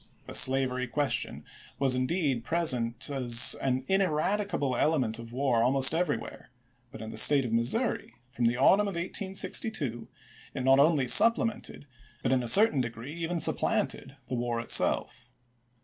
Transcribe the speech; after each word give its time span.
The 0.25 0.33
slavery 0.33 0.87
question 0.87 1.45
was 1.77 1.93
indeed 1.93 2.43
present 2.43 3.07
as 3.11 3.55
an 3.61 3.85
ineradicable 3.87 4.75
element 4.75 5.19
of 5.19 5.31
war 5.31 5.61
almost 5.61 5.93
everywhere, 5.93 6.49
but 6.91 7.03
in 7.03 7.11
the 7.11 7.17
State 7.17 7.45
of 7.45 7.53
Missouri, 7.53 8.15
from 8.31 8.45
the 8.45 8.57
autumn 8.57 8.87
of 8.87 8.95
1862, 8.95 10.07
it 10.55 10.61
not 10.63 10.79
only 10.79 11.07
supplemented, 11.07 11.85
but 12.23 12.31
in 12.31 12.41
a 12.41 12.47
certain 12.47 12.81
degree 12.81 13.13
even 13.13 13.39
supplanted, 13.39 14.15
the 14.25 14.33
war 14.33 14.59
itself. 14.59 15.31